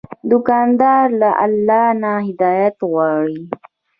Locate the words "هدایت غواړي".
2.27-3.41